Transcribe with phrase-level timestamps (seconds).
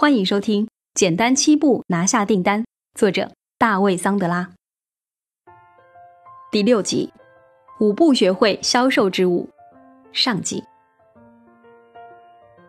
[0.00, 0.64] 欢迎收听
[0.94, 2.60] 《简单七步拿下订单》，
[2.94, 4.48] 作者大卫·桑德拉。
[6.52, 7.12] 第六集，
[7.80, 9.48] 五步学会销售之舞，
[10.12, 10.62] 上集。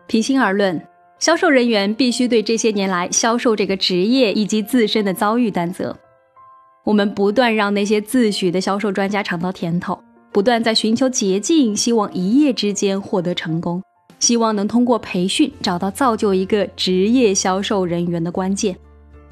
[0.08, 0.84] 平心而论，
[1.20, 5.96] 销售人员必须对这些年来销售这个职业以及自身的遭遇担责。
[6.82, 10.02] 我们不断让那些自诩的销售专家尝到甜头，
[10.32, 13.80] 不断在寻求捷径，希望一夜之间获得成功。
[14.20, 18.76] 希望能通过培训找到造就一个职业销售人员的关键，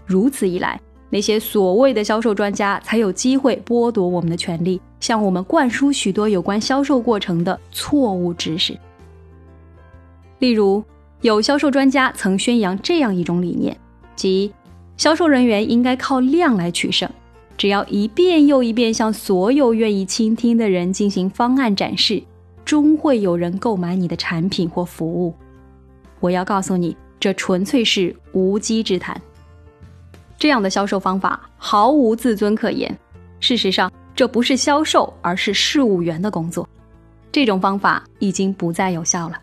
[0.04, 8.76] 如此一来，那些所谓的销售专家才有机会剥夺我们的权利，向我们灌输许多有关销售过程的错误知识。
[10.38, 10.82] 例如，
[11.20, 13.76] 有销售专家曾宣扬这样一种理念，
[14.16, 14.52] 即
[14.96, 17.08] 销售人员应该靠量来取胜，
[17.56, 22.22] 只要一遍又一遍向所有愿意倾听的人进行方案展示。
[22.68, 25.34] 终会有人购买你的产品或服务。
[26.20, 29.18] 我要告诉你，这纯粹是无稽之谈。
[30.38, 32.94] 这样的销售方法毫无自尊可言。
[33.40, 36.68] 事实上，这不是销售，而是事务员的工作。
[37.32, 39.40] 这种方法已经不再有效了。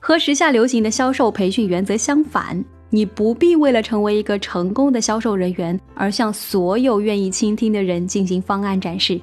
[0.00, 9.20] 和时下流行的销售培训原则相反，你不必为了成为一个成功的销售人员而向所有愿意倾听的人进行方案展示。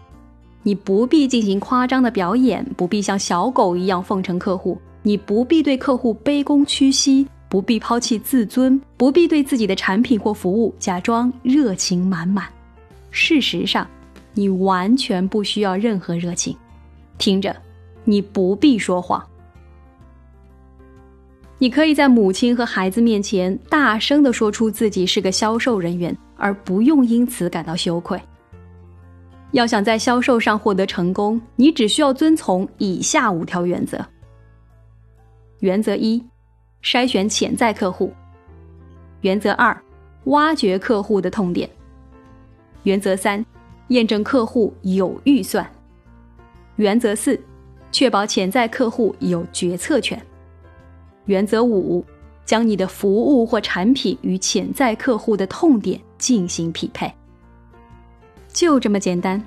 [0.63, 12.45] 你不必进行夸张的表演，不必像小狗一样奉承客户，你不必对客户卑躬屈膝，不必抛弃自尊，不必对自己的产品或服务假装热情满满。
[13.09, 13.87] 事实上，
[14.33, 16.55] 你完全不需要任何热情。
[17.17, 17.55] 听着，
[18.03, 19.21] 你不必说谎。
[21.57, 28.19] 你可以在母亲和孩子面前大声地说出自己是个销售人员，而不用因此感到羞愧。
[29.52, 34.03] 要想在销售上获得成功，你只需要遵从以下五条原则。
[35.59, 36.23] 原则一：
[36.81, 38.11] 筛选潜在客户。
[39.22, 39.77] 原则二：
[40.25, 41.69] 挖掘客户的痛点。
[42.83, 43.45] 原则三：
[43.89, 45.69] 验证客户有预算。
[46.78, 47.39] 原则四：
[47.91, 50.19] 确保潜在客户有决策权。
[51.25, 52.03] 原则五：
[52.45, 57.13] 将你的服务或产品与潜在客户的痛点进行匹配。
[58.53, 59.41] 就这么简单，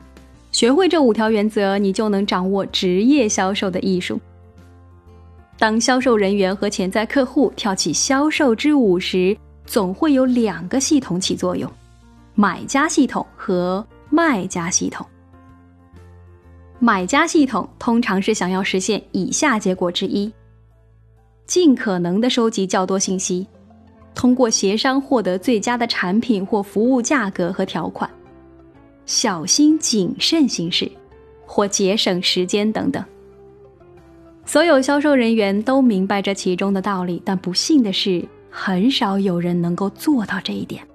[0.51, 4.21] 学会这五条原则，你就能掌握职业销售的艺术。
[5.59, 11.71] 当销售人员和潜在客户跳起销售之舞时，总会有两个系统起作用：
[12.35, 15.07] 买家系统和卖家系统。
[16.81, 20.31] 买家系统通常是想要实现以下结果之一：
[21.47, 23.47] 尽可能的收集较多信息，
[24.15, 28.11] 通过协商获得最佳的产品或服务价格和条款。
[29.07, 30.91] 小心谨慎行事，
[31.47, 33.05] 或节省时间等等。
[34.47, 40.87] 所有销售人员都明白这其中的道理，但不幸的是，很少有人能够做到这一点。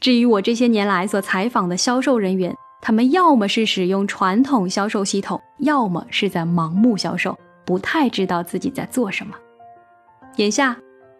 [0.00, 9.34] 至于我这些年来所采访的销售人员，他们要么是使用传统销售系统，要么是在盲目销售，不太知道自己在做什么。
[10.36, 10.74] 眼下，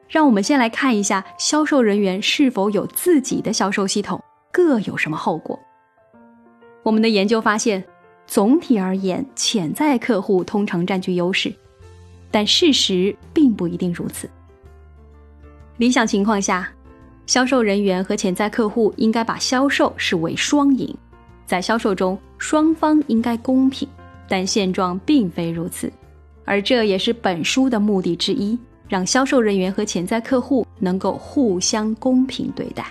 [0.09, 4.19] 让我们先来看一下销售人员是否有自己的销售系统。
[4.55, 5.59] 各有什么后果？
[6.85, 7.83] 我们的研究发现，
[8.25, 11.53] 总体而言，潜在客户通常占据优势，
[12.31, 14.31] 但事实并不一定如此。
[15.77, 16.71] 理想情况下，
[17.27, 20.97] 销售人员和潜在客户应该把销售视为双赢，
[21.45, 23.89] 在销售中双方应该公平，
[24.29, 25.93] 但现状并非如此，
[26.45, 32.87] 而这也是本书的目的之一：让销售人员和潜在客户能够互相公平对待。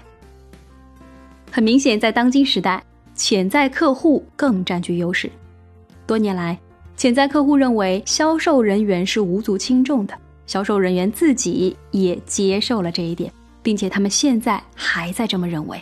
[1.55, 2.83] 很明显，在当今时代，
[3.13, 5.29] 潜在客户更占据优势。
[6.07, 6.57] 多年来，
[6.97, 13.31] 潜在客户认为销售人员是无足轻重的，销售人员自己也接受了这一点，
[13.61, 15.79] 并且他们现在还在这么认为。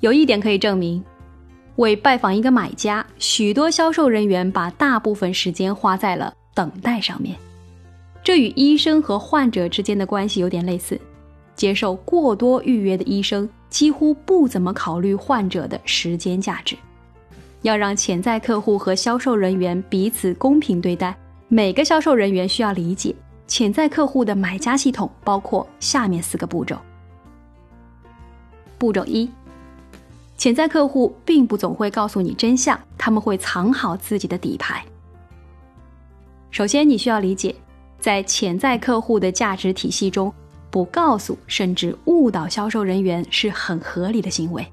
[0.00, 1.02] 有一点可以证明，
[1.76, 7.34] 为拜访一个买家，许多销售人员把大部分时间花在了等待上面。
[8.22, 11.00] 这与医生和患者之间的关系有点类似，
[11.54, 13.48] 接受过多预约的医生。
[13.70, 16.76] 几乎不怎么考虑患者的时间价值。
[17.62, 21.16] 要让潜在客户和销售人员彼此公平对待，
[21.48, 23.16] 每个销售人员需要理解
[23.46, 26.76] 潜在客户的买家系统包括下面四个步骤。
[28.76, 29.26] 步骤一：
[30.36, 34.84] 潜在客户并不总会告诉你真相，他们会藏好自己的底牌。
[36.50, 37.54] 首先，你需要理解，
[37.98, 40.30] 在潜在客户的价值体系中。
[40.72, 44.66] 不告诉甚至误导销售人员是很合理的行为。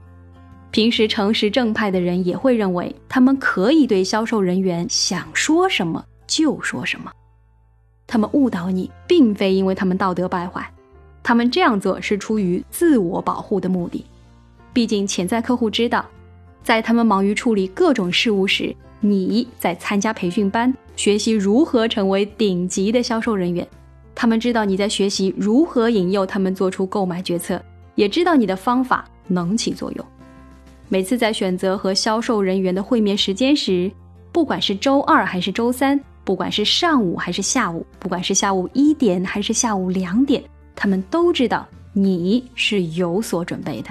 [0.71, 7.11] 平时诚实正派的人也会认为，他们可以对销售人员想说什么就说什么。
[8.07, 10.71] 他们误导你，并非因为他们道德败坏，
[11.21, 14.05] 他们这样做是出于自我保护的目的。
[14.71, 16.05] 毕竟潜在客户知道，
[16.63, 23.67] 在他们忙于处理各种事务时，你在参加培训班，学习如何成为顶级的销售人员。
[24.19, 27.63] 他们知道你在学习如何引诱他们做出购买决策，
[27.95, 30.05] 也知道你的方法能起作用。
[30.89, 33.89] 每次在选择和销售人员的会面时间时，
[34.33, 40.43] 不管是周二还是周三，不管是上午还是下午，不管是下午一点还是下午两点，
[40.75, 43.89] 他们都知道你是有所准备的。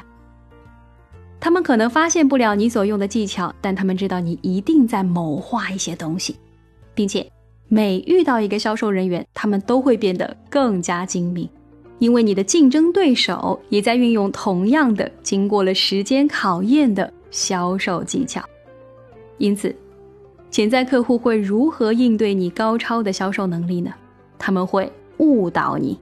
[1.41, 6.37] 他们可能发现不了你所用的技巧，但他们知道你一定在谋划一些东西，
[6.95, 7.27] 并且
[7.69, 11.49] 每遇到一个销售人员，他们都会变得更加精明，
[11.99, 18.43] 因为你的竞争对手也在运用同样的经过了时间考验的销售技巧。
[19.37, 19.75] 因此，
[20.51, 23.93] 潜在客户会如何应对你高超的销售能力呢？
[24.39, 25.99] 他们会误导你。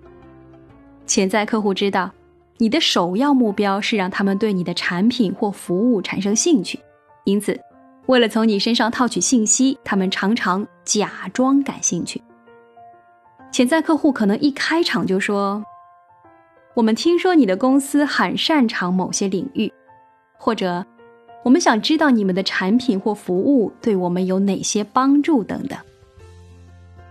[1.07, 2.11] 潜在客户知道。
[2.59, 6.81] 你的首要目标是让他们对你的产品或服务产生兴趣，
[7.25, 7.61] 因此，
[8.07, 12.23] 为了从你身上套取信息，他们常常假装感兴趣。
[13.53, 15.65] 潜在客户可能一开场就说
[16.75, 19.73] ：“我们听说你的公司很擅长某些领域，
[20.39, 20.85] 或者
[21.45, 25.79] 我们想知道你们的产品或服务对我们有哪些帮助等等。”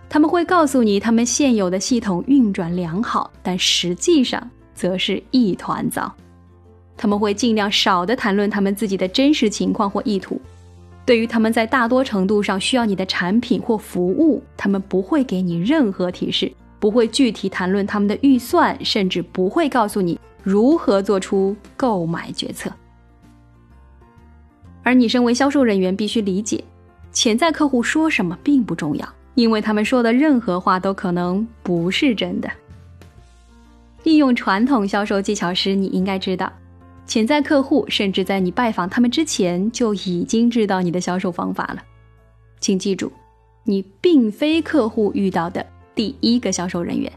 [0.09, 4.49] 他们会告诉你他们现有的系统运转良好，但实际上。
[4.77, 6.13] 则是一团糟，
[6.97, 10.37] 他们会尽量少的谈论他们自己的真实情况或意图。
[11.05, 22.71] 对于他们在大多程度上需要你的产品或服务，他们不会给你任何提示，不会具体谈论他们的预算，甚至不会告诉你如何做出购买决策。
[24.81, 26.63] 而你身为销售人员，必须理解，
[27.11, 32.49] 潜在客户说什么并不重要，因为他们说的任何话都可能不是真的。
[34.03, 36.51] 利用传统销售技巧时，你应该知道，
[37.05, 41.83] 潜在客户甚至在你拜访他们之前就已经知道你的销售方法了。
[42.59, 43.11] 请记住，
[43.63, 47.11] 你并非客户遇到的第一个销售人员，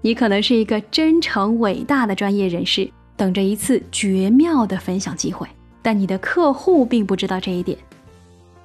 [0.00, 5.46] 你可能是一个真诚伟大的专业人士，等着一次绝妙的分享机会。
[5.80, 7.78] 但你的客户并不知道这一点，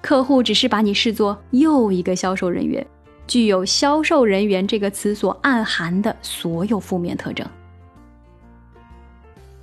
[0.02, 2.86] 客户只是把你视作又一个销售人员。
[3.28, 7.46] 具有“销售人员”这个词所暗含的所有负面特征。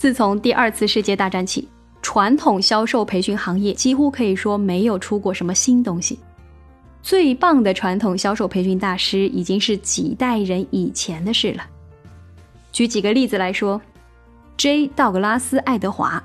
[0.04, 1.66] 自从第二次世界大战起，
[2.02, 6.18] 传统销售培训行业几乎可以说没有出过什么新东西。
[7.02, 11.64] 最棒的传统销售培训大师已经是几代人以前的事了。
[12.70, 13.80] 举几个例子来说
[14.58, 14.88] ，J.
[14.88, 16.22] 道格拉斯·爱德华、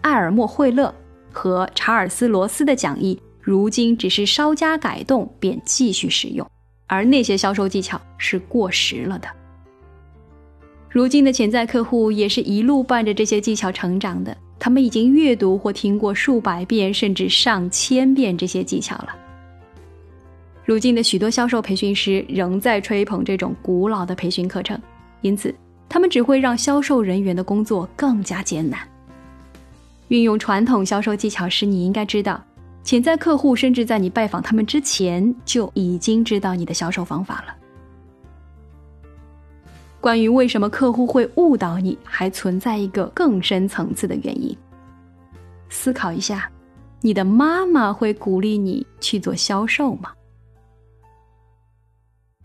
[0.00, 0.94] 艾尔默·惠勒
[1.30, 6.50] 和查尔斯·罗斯的讲义，如今只是稍加改动便继续使用。
[6.86, 9.28] 而那些销售技巧是过时了的。
[10.92, 19.16] 如今的潜在客户也是一路伴着这些技巧成长的，他们已经阅读或听过数百遍甚至上千遍这些技巧了。
[20.66, 24.78] 如今的许多销售培训师仍在吹捧这种古老的培训课程，
[25.22, 25.54] 因此
[25.88, 28.86] 他们只会让销售人员的工作更加艰难。
[30.08, 32.38] 运用传统销售技巧时，你应该知道。
[32.84, 37.54] 潜在客户甚至在你拜访他们之前就已经知道你的销售方法了。
[40.02, 44.54] 关于为什么客户会误导你，还存在一个更深层次的原因。
[45.68, 46.50] 思考一下，
[47.00, 50.10] 你的妈妈会鼓励你去做销售吗？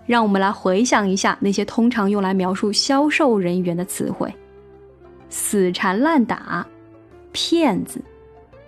[0.06, 4.32] 让我们来回想一下那些通常用来描述销售人员的词汇：
[5.28, 6.64] 死缠烂打、
[7.32, 8.00] 骗子、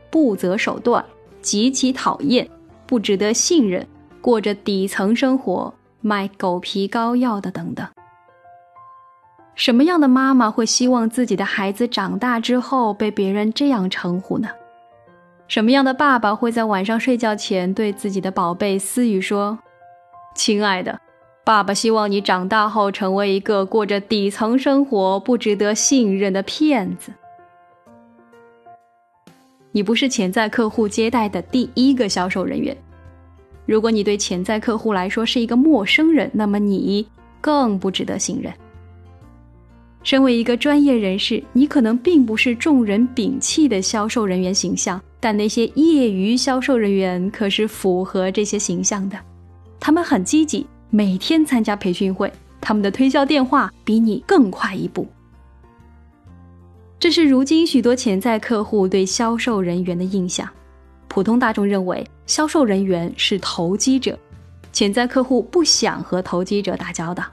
[0.10, 1.06] 不择手段。
[1.42, 2.50] 极其讨厌，
[2.86, 3.88] 不值得信任，
[4.20, 7.88] 过着底层生活，卖狗皮膏药的等等。
[9.60, 14.48] 什么样的妈妈会希望自己的孩子长大之后被别人这样称呼呢？
[15.50, 19.60] 什么样的爸爸会在晚上睡觉前对自己的宝贝私语说
[20.34, 20.98] ：“亲爱的，
[21.44, 27.12] 爸爸希望你长大后成为一个过着底层生活、不值得信任的骗子。”
[29.74, 32.76] 你不是潜在客户接待的第一个销售人员。
[33.66, 37.06] 如果你对潜在客户来说是一个陌生人，那么你
[37.42, 38.54] 更不值得信任。
[40.04, 49.18] 身为一个专业人士，你可能并不是众人摒弃的销售人员形象，但那些业余销售人员可是符合这些形象的。
[49.80, 55.06] 他们很积极，每天参加培训会，他们的推销电话比你更快一步。
[56.98, 60.50] 这是如今许多潜在客户对销售人员的印象。
[61.08, 64.18] 普通大众认为销售人员是投机者，
[64.72, 67.24] 潜在客户不想和投机者打交道。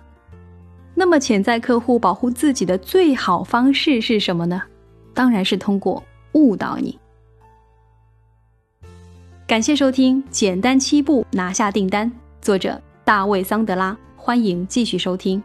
[0.99, 4.63] 那么，潜在客户保护自己的最好方式是什么呢？
[5.13, 6.99] 当然是通过误导你。
[9.47, 12.11] 感谢收听《简单七步拿下订单》，
[12.41, 13.97] 作者大卫·桑德拉。
[14.17, 15.41] 欢迎继续收听。